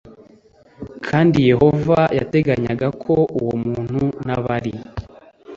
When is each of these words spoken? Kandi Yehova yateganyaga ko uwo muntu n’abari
Kandi 1.07 1.37
Yehova 1.51 1.99
yateganyaga 2.17 2.87
ko 3.03 3.13
uwo 3.39 3.53
muntu 3.65 4.01
n’abari 4.25 4.73